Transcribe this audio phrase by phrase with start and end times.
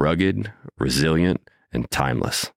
[0.00, 1.40] rugged, resilient,
[1.72, 2.50] and timeless.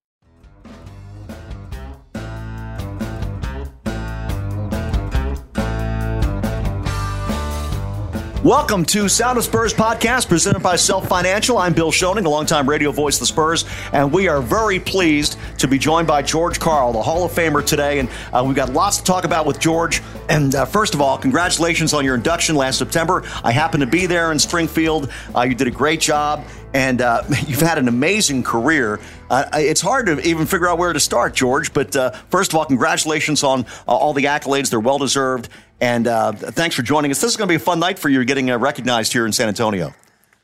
[8.44, 11.58] Welcome to Sound of Spurs podcast presented by Self Financial.
[11.58, 13.64] I'm Bill Schoening, a longtime radio voice of the Spurs,
[13.94, 17.66] and we are very pleased to be joined by George Karl, the Hall of Famer
[17.66, 18.00] today.
[18.00, 20.02] And uh, we've got lots to talk about with George.
[20.28, 23.24] And uh, first of all, congratulations on your induction last September.
[23.46, 25.10] I happened to be there in Springfield.
[25.34, 29.00] Uh, you did a great job and uh, you've had an amazing career.
[29.30, 31.74] Uh, it's hard to even figure out where to start, George.
[31.74, 35.50] But uh, first of all, congratulations on uh, all the accolades; they're well deserved.
[35.84, 37.20] And uh, thanks for joining us.
[37.20, 39.34] This is going to be a fun night for you, getting uh, recognized here in
[39.34, 39.94] San Antonio.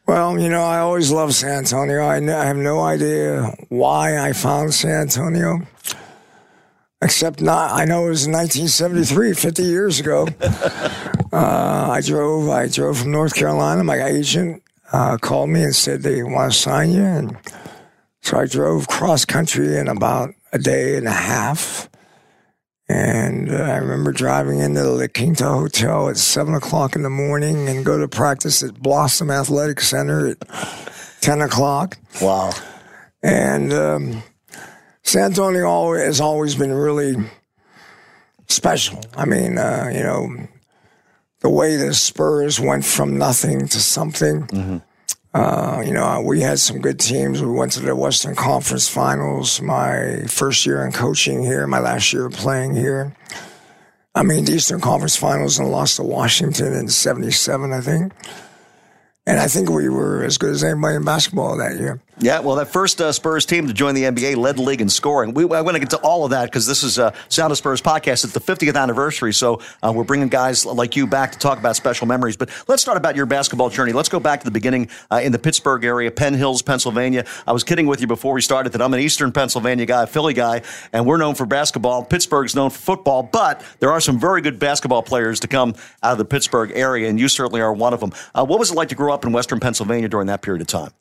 [0.05, 2.01] Well, you know, I always love San Antonio.
[2.01, 5.61] I, I have no idea why I found San Antonio,
[7.01, 7.71] except not.
[7.71, 10.27] I know it was 1973, 50 years ago.
[11.31, 12.49] I drove.
[12.49, 13.81] I drove from North Carolina.
[13.85, 14.61] My agent
[14.91, 17.03] uh, called me and said they want to sign you.
[17.03, 17.37] And
[18.19, 21.88] so I drove cross country in about a day and a half.
[22.89, 27.09] And uh, I remember driving into the La Quinta Hotel at seven o'clock in the
[27.09, 30.37] morning and go to practice at Blossom Athletic Center at
[31.21, 31.97] 10 o'clock.
[32.19, 32.51] Wow.
[33.21, 34.23] And um,
[35.03, 37.15] San Antonio has always been really
[38.47, 39.01] special.
[39.15, 40.47] I mean, uh, you know,
[41.41, 44.47] the way the Spurs went from nothing to something.
[44.47, 44.77] Mm-hmm.
[45.33, 47.41] Uh, you know, we had some good teams.
[47.41, 52.11] We went to the Western Conference Finals my first year in coaching here, my last
[52.13, 53.15] year playing here.
[54.15, 58.13] I mean, the Eastern Conference Finals and lost to Washington in 77, I think.
[59.27, 62.01] And I think we were as good as anybody in basketball that year.
[62.21, 64.89] Yeah, well, that first uh, Spurs team to join the NBA led the league in
[64.89, 65.33] scoring.
[65.33, 67.57] We, I want to get to all of that because this is a Sound of
[67.57, 68.25] Spurs podcast.
[68.25, 71.77] It's the 50th anniversary, so uh, we're bringing guys like you back to talk about
[71.77, 72.35] special memories.
[72.35, 73.93] But let's start about your basketball journey.
[73.93, 77.23] Let's go back to the beginning uh, in the Pittsburgh area, Penn Hills, Pennsylvania.
[77.47, 80.07] I was kidding with you before we started that I'm an Eastern Pennsylvania guy, a
[80.07, 82.03] Philly guy, and we're known for basketball.
[82.03, 86.11] Pittsburgh's known for football, but there are some very good basketball players to come out
[86.11, 88.11] of the Pittsburgh area, and you certainly are one of them.
[88.35, 90.67] Uh, what was it like to grow up in Western Pennsylvania during that period of
[90.67, 90.91] time?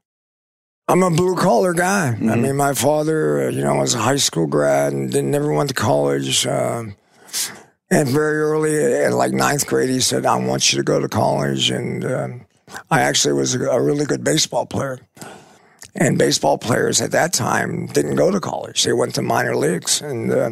[0.90, 2.14] I'm a blue collar guy.
[2.14, 2.30] Mm-hmm.
[2.30, 5.52] I mean, my father, uh, you know, was a high school grad and didn't never
[5.52, 6.46] went to college.
[6.46, 6.84] Uh,
[7.90, 11.08] and very early, at like ninth grade, he said, "I want you to go to
[11.08, 12.28] college." And uh,
[12.90, 14.98] I actually was a really good baseball player.
[15.94, 20.00] And baseball players at that time didn't go to college; they went to minor leagues.
[20.00, 20.50] And uh,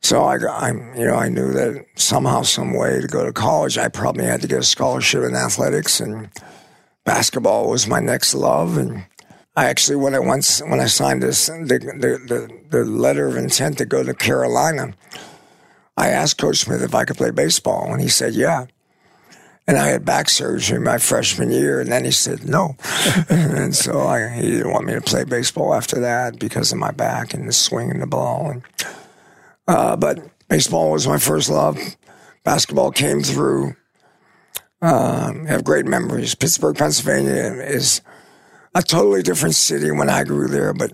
[0.00, 3.78] so I, I, you know, I knew that somehow, some way to go to college,
[3.78, 6.30] I probably had to get a scholarship in athletics and
[7.08, 9.06] basketball was my next love, and
[9.56, 13.36] I actually when I once when I signed this the the, the, the letter of
[13.38, 14.92] intent to go to Carolina,
[15.96, 18.66] I asked Coach Smith if I could play baseball, and he said yeah.
[19.66, 22.76] And I had back surgery my freshman year, and then he said no,
[23.30, 26.90] and so I, he didn't want me to play baseball after that because of my
[26.90, 28.50] back and the swinging the ball.
[28.50, 28.62] And,
[29.66, 30.18] uh, but
[30.48, 31.78] baseball was my first love.
[32.44, 33.76] Basketball came through.
[34.80, 36.34] Um, have great memories.
[36.34, 38.00] Pittsburgh, Pennsylvania is
[38.74, 40.92] a totally different city when I grew there, but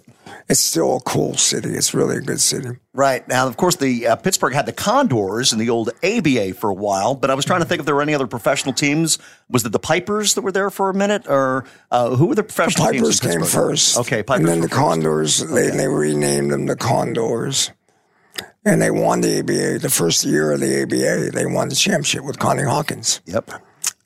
[0.49, 1.71] it's still a cool city.
[1.71, 2.79] It's really a good city.
[2.93, 3.27] Right.
[3.29, 6.75] Now, of course, the uh, Pittsburgh had the Condors and the old ABA for a
[6.75, 9.19] while, but I was trying to think if there were any other professional teams.
[9.51, 12.43] Was it the Pipers that were there for a minute, or uh, who were the
[12.43, 13.21] professional teams?
[13.21, 13.99] the Pipers came first.
[13.99, 15.39] Okay, Pipers and then the Condors.
[15.39, 17.71] They, they renamed them the Condors.
[18.67, 21.33] And they won the ABA the first year of the ABA.
[21.33, 23.21] They won the championship with Connie Hawkins.
[23.27, 23.51] Yep.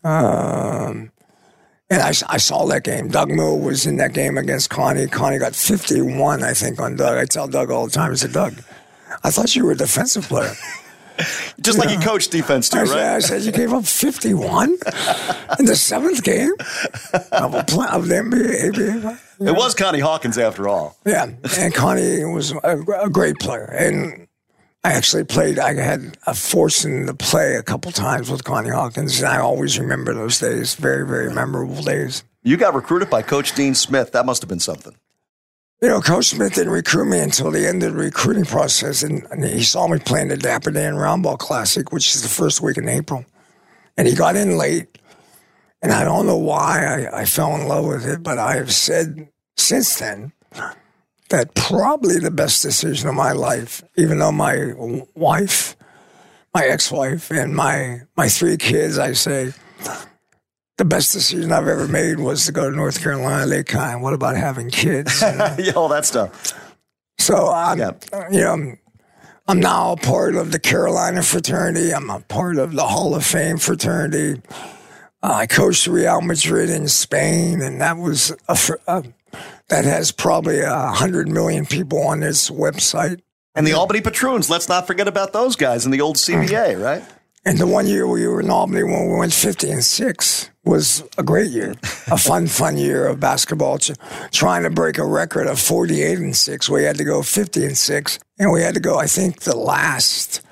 [0.04, 1.10] Um,
[1.90, 3.08] and I, I saw that game.
[3.08, 5.06] Doug Moe was in that game against Connie.
[5.06, 7.16] Connie got 51, I think, on Doug.
[7.16, 8.54] I tell Doug all the time, I said, Doug,
[9.24, 10.52] I thought you were a defensive player.
[11.60, 12.88] Just like he coached defense too, I right?
[12.88, 14.78] said, I said, you gave up 51
[15.58, 16.52] in the seventh game
[17.32, 19.04] of, a play, of the NBA.
[19.04, 19.50] ABA.
[19.50, 20.96] It was Connie Hawkins after all.
[21.04, 21.26] Yeah,
[21.58, 24.27] and Connie was a, a great player, and
[24.84, 25.58] I actually played.
[25.58, 29.78] I had a fortune to play a couple times with Connie Hawkins, and I always
[29.78, 30.76] remember those days.
[30.76, 32.22] Very, very memorable days.
[32.42, 34.12] You got recruited by Coach Dean Smith.
[34.12, 34.94] That must have been something.
[35.82, 39.26] You know, Coach Smith didn't recruit me until the end of the recruiting process, and,
[39.30, 42.78] and he saw me playing the Dapper Dan Roundball Classic, which is the first week
[42.78, 43.24] in April,
[43.96, 44.98] and he got in late.
[45.82, 48.72] And I don't know why I, I fell in love with it, but I have
[48.72, 50.32] said since then
[51.30, 54.72] that probably the best decision of my life, even though my
[55.14, 55.76] wife,
[56.54, 59.52] my ex-wife, and my my three kids, I say
[60.78, 63.46] the best decision I've ever made was to go to North Carolina.
[63.46, 65.20] They kind, what about having kids?
[65.22, 65.56] You know?
[65.58, 66.54] yeah, all that stuff.
[67.18, 67.92] So I'm, Yeah.
[68.30, 68.72] you know,
[69.48, 71.92] I'm now a part of the Carolina fraternity.
[71.92, 74.40] I'm a part of the Hall of Fame fraternity.
[75.20, 79.02] Uh, I coached Real Madrid in Spain, and that was a, uh,
[79.68, 83.20] that has probably a hundred million people on its website.
[83.54, 84.48] And the Albany Patroons.
[84.48, 86.46] Let's not forget about those guys in the old mm.
[86.46, 87.02] CBA, right?
[87.44, 91.02] And the one year we were in Albany when we went 50 and 6 was
[91.16, 91.74] a great year,
[92.08, 93.78] a fun, fun year of basketball.
[94.32, 96.68] Trying to break a record of 48 and 6.
[96.68, 98.18] We had to go 50 and 6.
[98.38, 100.42] And we had to go, I think, the last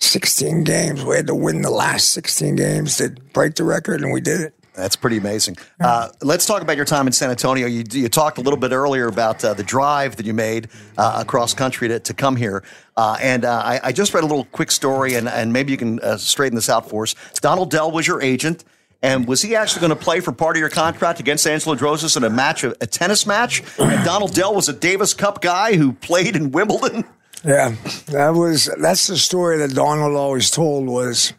[0.00, 1.04] 16 games.
[1.04, 4.40] We had to win the last 16 games to break the record, and we did
[4.40, 4.54] it.
[4.74, 5.56] That's pretty amazing.
[5.80, 7.66] Uh, let's talk about your time in San Antonio.
[7.66, 10.68] You, you talked a little bit earlier about uh, the drive that you made
[10.98, 12.64] uh, across country to, to come here.
[12.96, 15.78] Uh, and uh, I, I just read a little quick story, and, and maybe you
[15.78, 17.14] can uh, straighten this out for us.
[17.40, 18.64] Donald Dell was your agent.
[19.00, 22.16] And was he actually going to play for part of your contract against Angelo Drossos
[22.16, 23.62] in a match, a, a tennis match?
[23.78, 27.04] And Donald Dell was a Davis Cup guy who played in Wimbledon.
[27.44, 27.74] Yeah,
[28.06, 31.34] that was that's the story that Donald always told was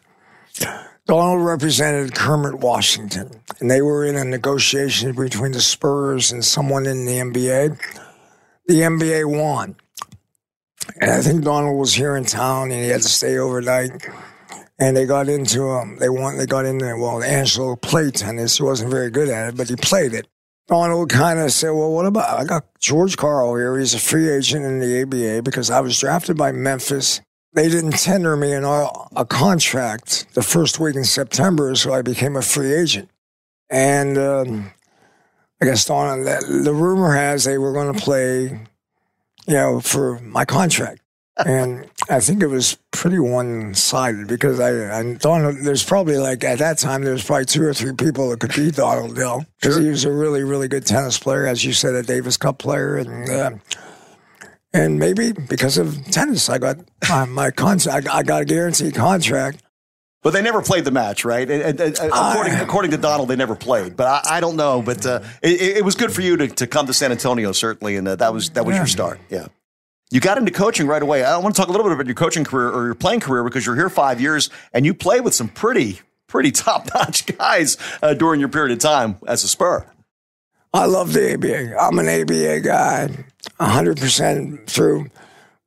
[1.06, 3.30] Donald represented Kermit Washington,
[3.60, 7.78] and they were in a negotiation between the Spurs and someone in the NBA.
[8.66, 9.76] The NBA won,
[11.00, 13.90] and I think Donald was here in town, and he had to stay overnight.
[14.80, 16.38] And they got into um, they won.
[16.38, 18.58] They got into well, Angelo played tennis.
[18.58, 20.26] He wasn't very good at it, but he played it.
[20.66, 23.78] Donald kind of said, "Well, what about I got George Karl here?
[23.78, 27.20] He's a free agent in the ABA because I was drafted by Memphis.
[27.56, 32.36] They didn't tender me an, a contract the first week in September, so I became
[32.36, 33.08] a free agent.
[33.68, 34.72] And um,
[35.60, 40.20] I guess Donald, the, the rumor has they were going to play, you know, for
[40.20, 41.00] my contract."
[41.44, 45.56] and I think it was pretty one sided because I, I Donald.
[45.62, 48.76] There's probably like at that time there's probably two or three people that could beat
[48.76, 52.02] Donald Dell because he was a really really good tennis player, as you said, a
[52.02, 53.50] Davis Cup player, and uh,
[54.76, 56.78] and maybe because of tennis, I got
[57.08, 58.08] my, my contract.
[58.08, 59.62] I got a guaranteed contract.
[60.22, 61.48] But they never played the match, right?
[61.48, 63.96] And, and, and according, according to Donald, they never played.
[63.96, 64.82] But I, I don't know.
[64.82, 67.96] But uh, it, it was good for you to, to come to San Antonio, certainly,
[67.96, 69.20] and uh, that was that was your start.
[69.30, 69.46] Yeah.
[70.10, 71.24] You got into coaching right away.
[71.24, 73.44] I want to talk a little bit about your coaching career or your playing career
[73.44, 77.76] because you're here five years and you play with some pretty, pretty top notch guys
[78.02, 79.86] uh, during your period of time as a Spur.
[80.72, 81.80] I love the ABA.
[81.80, 83.08] I'm an ABA guy,
[83.60, 85.06] 100% through.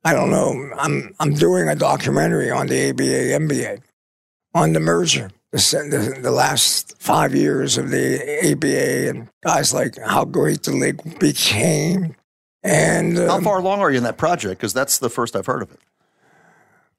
[0.04, 0.70] I don't know.
[0.78, 3.80] I'm I'm doing a documentary on the ABA NBA,
[4.54, 9.98] on the merger, the, the, the last five years of the ABA, and guys like
[9.98, 12.16] how great the league became.
[12.62, 14.60] And um, How far along are you in that project?
[14.60, 15.80] Because that's the first I've heard of it.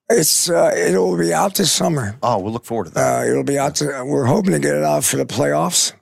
[0.09, 2.17] it's uh, it'll be out this summer.
[2.21, 3.21] Oh, we'll look forward to that.
[3.21, 3.75] Uh, it'll be out.
[3.75, 5.93] To, we're hoping to get it out for the playoffs.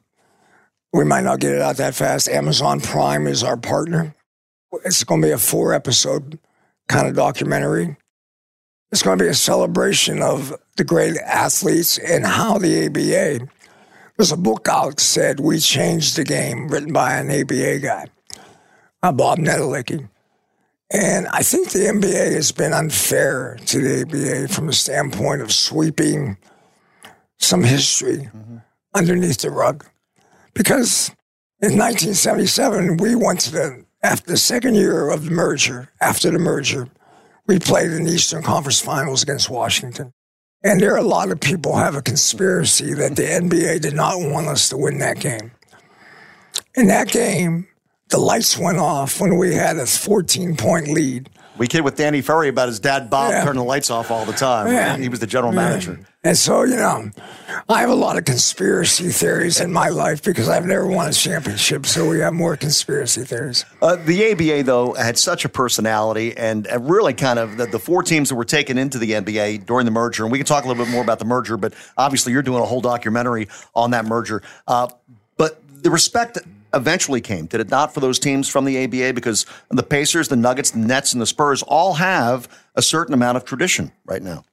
[0.92, 2.28] We might not get it out that fast.
[2.28, 4.16] Amazon Prime is our partner.
[4.86, 6.40] It's going to be a four episode
[6.88, 7.98] kind of documentary.
[8.92, 13.48] It's going to be a celebration of the great athletes and how the ABA.
[14.18, 18.08] There's a book out said "We Changed the Game," written by an ABA guy,
[19.02, 20.10] Bob Netolicky.
[20.92, 25.54] And I think the NBA has been unfair to the ABA from the standpoint of
[25.54, 26.38] sweeping
[27.38, 28.58] some history mm-hmm.
[28.96, 29.86] underneath the rug.
[30.56, 31.10] Because
[31.62, 36.40] in 1977, we went to the, after the second year of the merger, after the
[36.40, 36.88] merger,
[37.48, 40.14] we played in the Eastern Conference Finals against Washington.
[40.64, 44.18] And there are a lot of people have a conspiracy that the NBA did not
[44.20, 45.52] want us to win that game.
[46.76, 47.68] In that game,
[48.10, 51.30] the lights went off when we had a 14 point lead.
[51.60, 53.44] We kid with Danny Ferry about his dad Bob Yeah.
[53.44, 54.72] turning the lights off all the time.
[54.72, 54.98] Yeah.
[54.98, 56.00] He was the general manager.
[56.24, 57.12] And so, you know,
[57.70, 61.14] I have a lot of conspiracy theories in my life because I've never won a
[61.14, 61.86] championship.
[61.86, 63.66] So we have more conspiracy theories.
[63.82, 67.80] Uh, the ABA, though, had such a personality and uh, really kind of the, the
[67.80, 70.24] four teams that were taken into the NBA during the merger.
[70.24, 72.62] And we can talk a little bit more about the merger, but obviously you're doing
[72.62, 74.42] a whole documentary on that merger.
[74.68, 74.88] Uh,
[75.38, 76.38] but the respect
[76.74, 79.14] eventually came, did it not, for those teams from the ABA?
[79.14, 83.38] Because the Pacers, the Nuggets, the Nets, and the Spurs all have a certain amount
[83.38, 84.44] of tradition right now.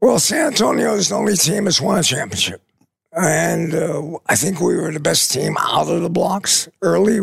[0.00, 2.62] Well, San Antonio is the only team that's won a championship.
[3.12, 7.20] And uh, I think we were the best team out of the blocks early.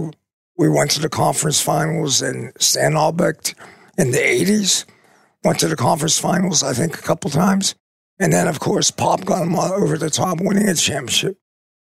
[0.58, 3.56] We went to the conference finals in Stan Albeck
[3.98, 4.86] in the 80s.
[5.44, 7.76] Went to the conference finals, I think, a couple times.
[8.20, 11.39] And then, of course, Pop got them over the top, winning a championship.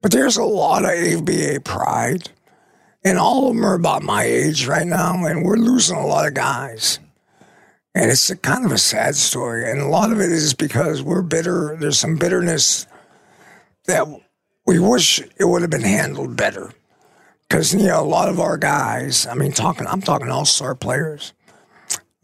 [0.01, 2.29] But there's a lot of ABA pride.
[3.03, 6.27] And all of them are about my age right now, and we're losing a lot
[6.27, 6.99] of guys.
[7.95, 9.69] And it's a kind of a sad story.
[9.69, 11.77] And a lot of it is because we're bitter.
[11.79, 12.85] There's some bitterness
[13.85, 14.07] that
[14.65, 16.71] we wish it would have been handled better.
[17.47, 20.75] Because, you know, a lot of our guys, I mean, talking, I'm talking all star
[20.75, 21.33] players.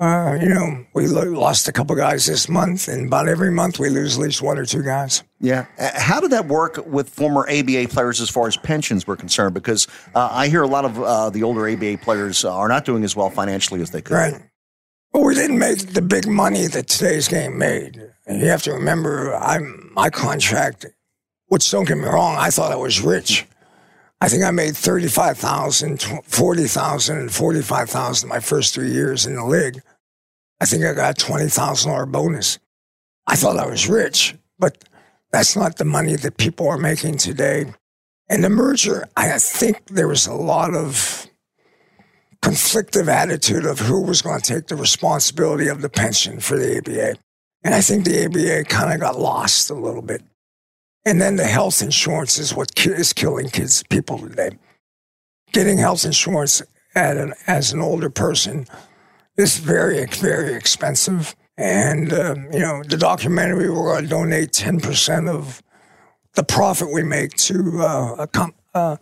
[0.04, 3.80] Uh, you know, we lo- lost a couple guys this month, and about every month
[3.80, 5.24] we lose at least one or two guys.
[5.40, 5.66] Yeah.
[5.80, 9.54] Uh, How did that work with former ABA players as far as pensions were concerned?
[9.54, 13.06] Because uh, I hear a lot of uh, the older ABA players are not doing
[13.06, 14.16] as well financially as they could.
[14.16, 14.42] Right.
[15.14, 18.02] Well, we didn't make the big money that today's game made.
[18.28, 20.86] And you have to remember, I'm my contract.
[21.48, 23.46] Which don't get me wrong, I thought I was rich.
[24.20, 29.82] I think I made 35,000, 40,000, and 45,000 my first three years in the league.
[30.64, 32.58] I think I got $20,000 bonus.
[33.28, 34.86] I thought I was rich, but
[35.30, 37.66] that's not the money that people are making today.
[38.30, 41.28] And the merger, I think there was a lot of
[42.42, 46.78] conflictive attitude of who was going to take the responsibility of the pension for the
[46.78, 47.18] ABA.
[47.66, 50.24] And I think the ABA kind of got lost a little bit.
[51.06, 54.52] And then the health insurance is what is killing kids, people today.
[55.52, 56.62] Getting health insurance
[56.96, 58.66] an, as an older person
[59.38, 61.36] is very, very expensive.
[61.58, 65.62] And, um, you know, the documentary, we're going to donate 10% of
[66.34, 68.98] the profit we make to uh, a, com- uh,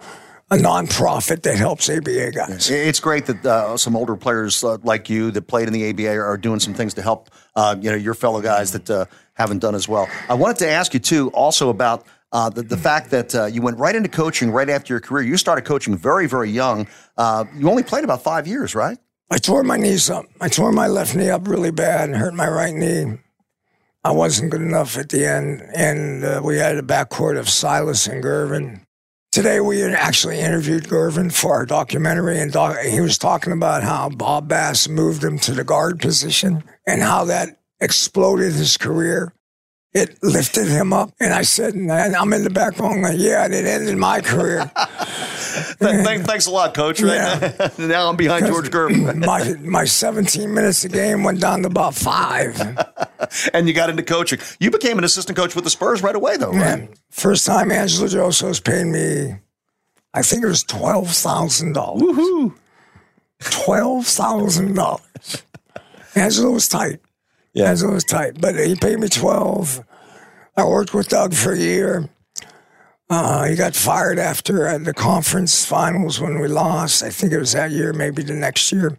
[0.51, 2.69] a nonprofit that helps ABA guys.
[2.69, 6.19] It's great that uh, some older players uh, like you that played in the ABA
[6.19, 9.59] are doing some things to help uh, you know your fellow guys that uh, haven't
[9.59, 10.09] done as well.
[10.27, 13.61] I wanted to ask you too, also about uh, the, the fact that uh, you
[13.61, 15.23] went right into coaching right after your career.
[15.23, 16.85] You started coaching very very young.
[17.17, 18.97] You only played about five years, right?
[19.31, 20.25] I tore my knees up.
[20.41, 23.17] I tore my left knee up really bad and hurt my right knee.
[24.03, 28.07] I wasn't good enough at the end, and uh, we had a backcourt of Silas
[28.07, 28.81] and Gervin.
[29.31, 34.09] Today, we actually interviewed Gervin for our documentary, and doc- he was talking about how
[34.09, 39.33] Bob Bass moved him to the guard position and how that exploded his career.
[39.93, 43.53] It lifted him up, and I said, and I'm in the back going, yeah, it
[43.53, 44.69] ended my career.
[45.51, 47.01] Thank, thanks a lot, Coach.
[47.01, 47.77] Right?
[47.79, 51.95] now I'm behind George Gervin, my my 17 minutes a game went down to about
[51.95, 52.59] five.
[53.53, 54.39] and you got into coaching.
[54.59, 56.79] You became an assistant coach with the Spurs right away, though, right?
[56.79, 59.35] Man, first time Angelo Drossos paid me,
[60.13, 62.01] I think it was twelve thousand dollars.
[62.01, 62.55] Woohoo!
[63.39, 65.43] Twelve thousand dollars.
[66.15, 66.99] Angelo was tight.
[67.53, 67.69] Yeah.
[67.69, 69.83] Angelo was tight, but he paid me twelve.
[70.55, 72.09] I worked with Doug for a year.
[73.11, 77.03] Uh, he got fired after uh, the conference finals when we lost.
[77.03, 78.97] I think it was that year, maybe the next year.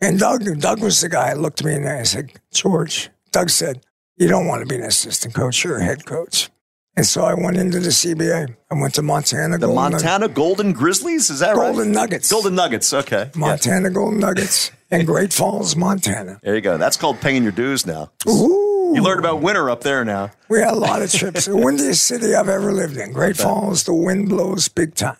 [0.00, 1.34] And Doug, Doug was the guy.
[1.34, 3.10] that looked at me and I said, George.
[3.32, 3.84] Doug said,
[4.16, 5.64] "You don't want to be an assistant coach.
[5.64, 6.48] You're a head coach."
[6.96, 8.54] And so I went into the CBA.
[8.70, 9.58] I went to Montana.
[9.58, 11.72] The Golden Montana Golden Grizzlies, is that right?
[11.72, 12.30] Golden Nuggets.
[12.30, 12.92] Golden Nuggets.
[12.92, 13.30] Okay.
[13.34, 13.38] Yeah.
[13.38, 16.38] Montana Golden Nuggets in Great Falls, Montana.
[16.42, 16.76] There you go.
[16.76, 18.12] That's called paying your dues now.
[18.28, 18.69] Ooh.
[18.94, 20.30] You learned about winter up there now.
[20.48, 21.46] We had a lot of trips.
[21.46, 23.12] the windiest city I've ever lived in.
[23.12, 25.16] Great Falls, the wind blows big time.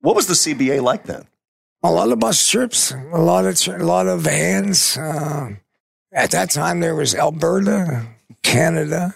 [0.00, 1.24] What was the CBA like then?
[1.82, 4.96] A lot of bus trips, a lot of tri- a lot of vans.
[4.96, 5.50] Uh,
[6.12, 8.06] at that time, there was Alberta,
[8.42, 9.14] Canada,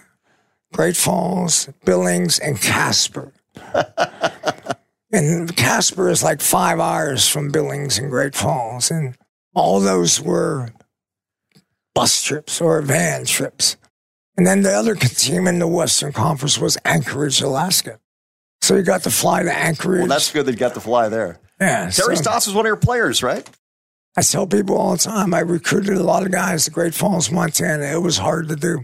[0.73, 3.33] Great Falls, Billings, and Casper.
[5.11, 9.15] and Casper is like five hours from Billings and Great Falls, and
[9.53, 10.71] all those were
[11.93, 13.77] bus trips or van trips.
[14.37, 17.99] And then the other team in the Western Conference was Anchorage, Alaska.
[18.61, 19.99] So you got to fly to Anchorage.
[19.99, 21.39] Well, that's good that you got to fly there.
[21.61, 23.47] yeah, Terry so- Stotts was one of your players, right?
[24.17, 27.29] I tell people all the time, I recruited a lot of guys to Great Falls,
[27.29, 27.83] Montana.
[27.83, 28.83] It was hard to do.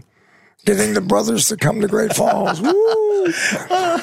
[0.66, 2.60] getting the brothers to come to Great Falls.
[2.62, 3.32] Woo!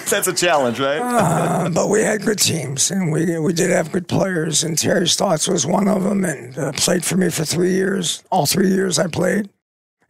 [0.09, 0.97] That's a challenge, right?
[0.99, 4.63] Uh, but we had good teams, and we we did have good players.
[4.63, 8.23] And Terry Stotts was one of them, and uh, played for me for three years.
[8.31, 9.49] All three years I played.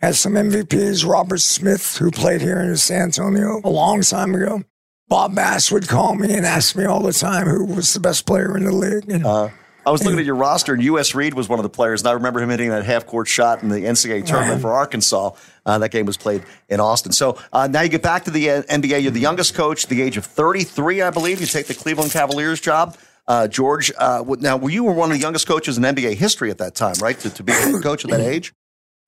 [0.02, 1.06] Had some MVPs.
[1.06, 4.64] Robert Smith, who played here in San Antonio a long time ago.
[5.10, 8.26] Bob Bass would call me and ask me all the time who was the best
[8.26, 9.10] player in the league.
[9.10, 9.50] And, uh,
[9.86, 11.16] I was looking at your roster, and U.S.
[11.16, 13.64] Reed was one of the players, and I remember him hitting that half court shot
[13.64, 15.32] in the NCAA tournament for Arkansas.
[15.66, 17.12] Uh, that game was played in Austin.
[17.12, 19.02] So uh, now you get back to the uh, NBA.
[19.02, 21.42] You're the youngest coach, the age of 33, I believe.
[21.42, 22.98] You take the Cleveland Cavaliers job.
[23.28, 26.52] Uh, George, uh, now were you were one of the youngest coaches in NBA history
[26.52, 27.18] at that time, right?
[27.20, 28.54] To, to be a coach at that age.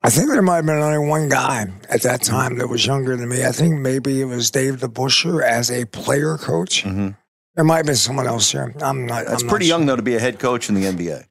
[0.04, 3.16] I think there might have been only one guy at that time that was younger
[3.16, 3.46] than me.
[3.46, 6.84] I think maybe it was Dave DeBusschere as a player coach.
[6.84, 7.10] Mm-hmm.
[7.56, 8.74] There might have been someone else here.
[8.82, 9.26] I'm not.
[9.26, 9.88] That's I'm pretty not young sure.
[9.88, 11.26] though to be a head coach in the NBA.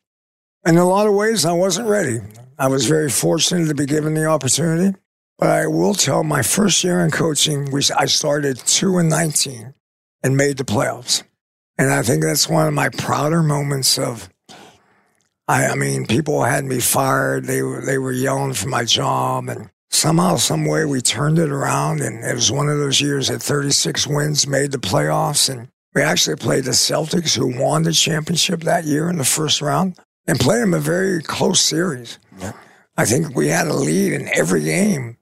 [0.66, 2.20] In a lot of ways, I wasn't ready.
[2.58, 4.96] I was very fortunate to be given the opportunity.
[5.38, 9.74] But I will tell my first year in coaching, we, I started two and nineteen
[10.22, 11.22] and made the playoffs.
[11.78, 14.28] And I think that's one of my prouder moments of
[15.50, 17.46] I, I mean, people had me fired.
[17.46, 21.50] They were they were yelling for my job, and somehow, some way, we turned it
[21.50, 22.02] around.
[22.02, 26.02] And it was one of those years that 36 wins made the playoffs, and we
[26.02, 30.38] actually played the Celtics, who won the championship that year in the first round, and
[30.38, 32.20] played them a very close series.
[32.38, 32.52] Yeah.
[32.96, 35.16] I think we had a lead in every game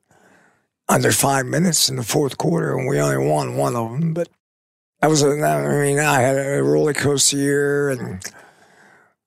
[0.90, 4.12] under five minutes in the fourth quarter, and we only won one of them.
[4.12, 4.28] But
[5.00, 8.22] that was a, I mean, I had a roller coaster year, and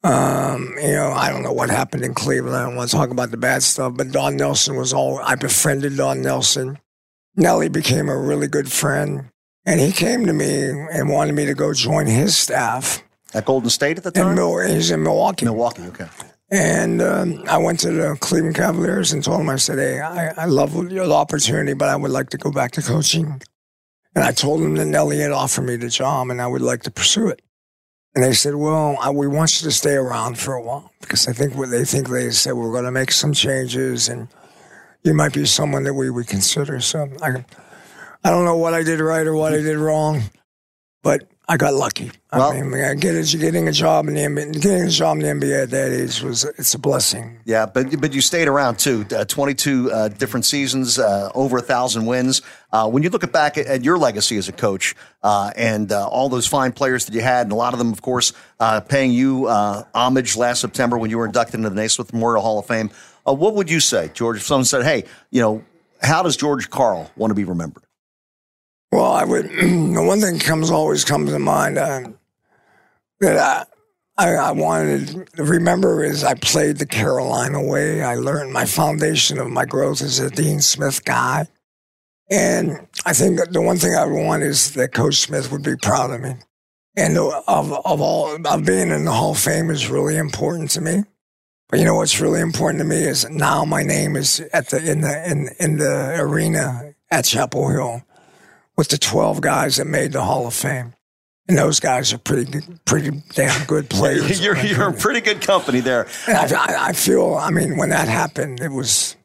[0.03, 2.55] um, you know, I don't know what happened in Cleveland.
[2.55, 5.35] I don't want to talk about the bad stuff, but Don Nelson was all, I
[5.35, 6.79] befriended Don Nelson.
[7.35, 9.29] Nelly became a really good friend.
[9.65, 13.03] And he came to me and wanted me to go join his staff.
[13.33, 14.35] At Golden State at the time?
[14.35, 15.45] Mil- he's in Milwaukee.
[15.45, 16.07] Milwaukee, okay.
[16.49, 20.31] And um, I went to the Cleveland Cavaliers and told him, I said, hey, I,
[20.31, 23.41] I love the opportunity, but I would like to go back to coaching.
[24.15, 26.83] And I told him that Nelly had offered me the job and I would like
[26.83, 27.41] to pursue it.
[28.13, 31.33] And they said, well, we want you to stay around for a while because I
[31.33, 34.27] think what they think they said we're going to make some changes and
[35.03, 36.81] you might be someone that we would consider.
[36.81, 37.45] So I,
[38.23, 40.23] I don't know what I did right or what I did wrong,
[41.01, 42.09] but I got lucky.
[42.31, 45.45] Well- I mean, getting, getting a job in the NBA, getting a job in the
[45.45, 47.39] NBA at that age was it's a blessing.
[47.43, 49.05] Yeah, but but you stayed around too.
[49.13, 52.41] Uh, Twenty two uh, different seasons, uh, over a thousand wins.
[52.71, 55.91] Uh, when you look at back at, at your legacy as a coach uh, and
[55.91, 58.31] uh, all those fine players that you had, and a lot of them, of course,
[58.61, 62.41] uh, paying you uh, homage last September when you were inducted into the Naismith Memorial
[62.41, 62.89] Hall of Fame.
[63.27, 65.65] Uh, what would you say, George, if someone said, "Hey, you know,
[66.01, 67.83] how does George Karl want to be remembered?"
[68.91, 69.51] Well, I would.
[69.91, 72.01] The one thing comes always comes to mind uh,
[73.19, 73.67] that
[74.17, 78.01] I, I I wanted to remember is I played the Carolina way.
[78.03, 81.47] I learned my foundation of my growth as a Dean Smith guy,
[82.29, 86.11] and I think the one thing I want is that Coach Smith would be proud
[86.11, 86.35] of me,
[86.95, 90.81] and of of all of being in the Hall of Fame is really important to
[90.81, 91.03] me.
[91.69, 94.77] But you know what's really important to me is now my name is at the
[94.91, 98.03] in the in in the arena at Chapel Hill
[98.77, 100.93] with the 12 guys that made the Hall of Fame.
[101.47, 104.39] And those guys are pretty, good- pretty damn good players.
[104.43, 106.07] you're you're in pretty good company there.
[106.27, 109.15] I, I, I feel, I mean, when that happened, it was,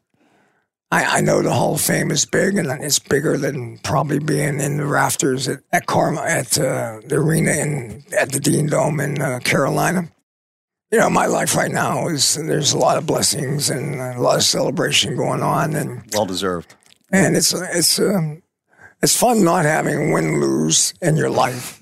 [0.91, 4.59] I, I know the Hall of Fame is big and it's bigger than probably being
[4.59, 8.99] in the rafters at, at Karma, at uh, the arena in, at the Dean Dome
[8.99, 10.09] in uh, Carolina.
[10.91, 14.37] You know, my life right now is there's a lot of blessings and a lot
[14.37, 15.75] of celebration going on.
[15.75, 16.73] And Well deserved.
[17.11, 18.41] and it's it's um,
[19.01, 21.79] it's fun not having win lose in your life,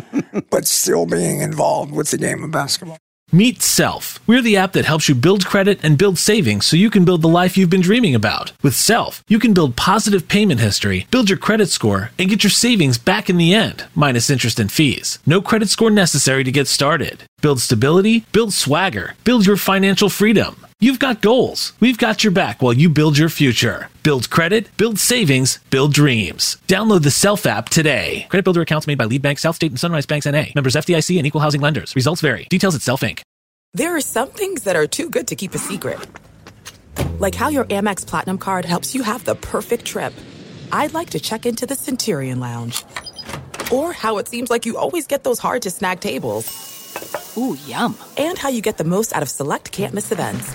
[0.50, 2.98] but still being involved with the game of basketball.
[3.30, 4.26] Meet Self.
[4.26, 7.20] We're the app that helps you build credit and build savings so you can build
[7.20, 8.52] the life you've been dreaming about.
[8.62, 12.50] With Self, you can build positive payment history, build your credit score, and get your
[12.50, 15.18] savings back in the end, minus interest and fees.
[15.26, 17.24] No credit score necessary to get started.
[17.42, 20.64] Build stability, build swagger, build your financial freedom.
[20.80, 21.72] You've got goals.
[21.80, 23.88] We've got your back while you build your future.
[24.04, 26.56] Build credit, build savings, build dreams.
[26.68, 28.26] Download the Self app today.
[28.28, 30.44] Credit builder accounts made by Lead Bank, South State, and Sunrise Banks NA.
[30.54, 31.96] Members FDIC and equal housing lenders.
[31.96, 32.46] Results vary.
[32.48, 33.22] Details at Self Inc.
[33.74, 35.98] There are some things that are too good to keep a secret.
[37.18, 40.14] Like how your Amex Platinum card helps you have the perfect trip.
[40.70, 42.84] I'd like to check into the Centurion Lounge.
[43.72, 46.46] Or how it seems like you always get those hard to snag tables.
[47.36, 47.98] Ooh, yum.
[48.16, 50.54] And how you get the most out of select can't miss events.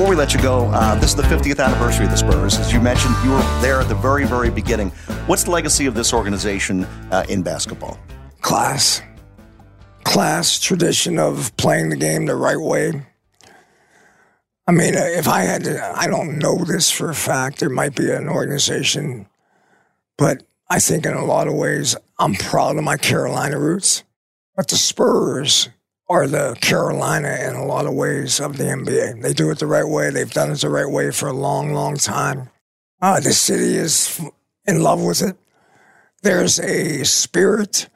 [0.00, 2.58] Before we let you go, uh, this is the 50th anniversary of the Spurs.
[2.58, 4.88] As you mentioned, you were there at the very, very beginning.
[5.26, 7.98] What's the legacy of this organization uh, in basketball?
[8.40, 9.02] Class.
[10.04, 13.06] Class, tradition of playing the game the right way.
[14.66, 17.60] I mean, uh, if I had to, I don't know this for a fact.
[17.60, 19.28] There might be an organization,
[20.16, 24.02] but I think in a lot of ways, I'm proud of my Carolina roots.
[24.56, 25.68] But the Spurs
[26.10, 29.22] are the Carolina in a lot of ways of the NBA.
[29.22, 30.10] They do it the right way.
[30.10, 32.50] They've done it the right way for a long, long time.
[33.00, 34.20] Uh, the city is
[34.66, 35.36] in love with it.
[36.22, 37.88] There's a spirit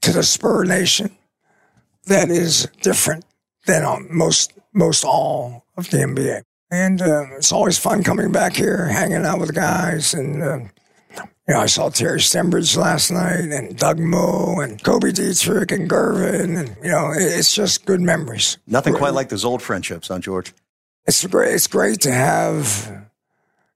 [0.00, 1.16] to the Spur Nation
[2.06, 3.26] that is different
[3.66, 6.42] than um, most most all of the NBA.
[6.70, 10.58] And uh, it's always fun coming back here, hanging out with the guys, and uh,
[11.16, 15.88] you know, I saw Terry Stembridge last night and Doug Moe and Coby Dietrick and
[15.88, 16.58] Gervin.
[16.58, 18.58] And, you know, it's just good memories.
[18.66, 20.52] Nothing quite like those old friendships, huh, George?
[21.06, 21.54] It's great.
[21.54, 23.08] It's great to have,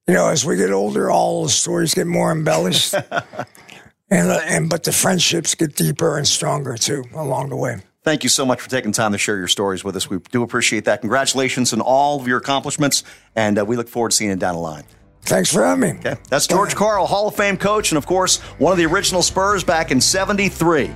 [0.07, 2.95] you know, as we get older, all the stories get more embellished.
[4.11, 7.81] and, and, but the friendships get deeper and stronger too along the way.
[8.05, 10.11] Thank you so much for taking time to share your stories with us.
[10.11, 11.01] We do appreciate that.
[11.01, 13.05] Congratulations on all of your accomplishments,
[13.37, 14.83] and uh, we look forward to seeing it down the line.
[15.23, 15.99] Thanks for having me.
[16.01, 16.17] Okay.
[16.29, 19.65] That's George Karl, Hall of Fame coach, and of course, one of the original Spurs
[19.65, 20.91] back in 73.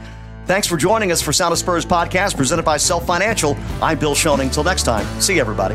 [0.47, 3.57] Thanks for joining us for Sound of Spurs podcast presented by Self Financial.
[3.83, 4.43] I'm Bill Schoening.
[4.43, 5.75] Until next time, see everybody.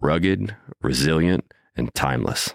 [0.00, 1.44] rugged, resilient,
[1.76, 2.54] and timeless.